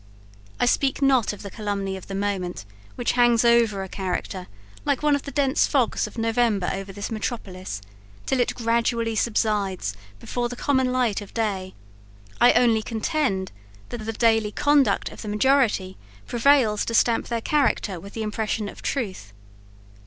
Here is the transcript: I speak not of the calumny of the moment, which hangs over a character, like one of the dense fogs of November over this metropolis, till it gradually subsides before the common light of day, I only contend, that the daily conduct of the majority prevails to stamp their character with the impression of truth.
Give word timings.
I 0.59 0.65
speak 0.65 0.99
not 0.99 1.31
of 1.31 1.43
the 1.43 1.51
calumny 1.51 1.95
of 1.95 2.07
the 2.07 2.15
moment, 2.15 2.65
which 2.95 3.11
hangs 3.11 3.45
over 3.45 3.83
a 3.83 3.87
character, 3.87 4.47
like 4.83 5.03
one 5.03 5.15
of 5.15 5.21
the 5.21 5.31
dense 5.31 5.67
fogs 5.67 6.07
of 6.07 6.17
November 6.17 6.71
over 6.73 6.91
this 6.91 7.11
metropolis, 7.11 7.83
till 8.25 8.39
it 8.39 8.55
gradually 8.55 9.15
subsides 9.15 9.93
before 10.19 10.49
the 10.49 10.55
common 10.55 10.91
light 10.91 11.21
of 11.21 11.35
day, 11.35 11.75
I 12.41 12.53
only 12.53 12.81
contend, 12.81 13.51
that 13.89 13.99
the 14.03 14.13
daily 14.13 14.51
conduct 14.51 15.11
of 15.11 15.21
the 15.21 15.27
majority 15.27 15.97
prevails 16.25 16.83
to 16.85 16.95
stamp 16.95 17.27
their 17.27 17.39
character 17.41 17.99
with 17.99 18.13
the 18.15 18.23
impression 18.23 18.67
of 18.69 18.81
truth. 18.81 19.33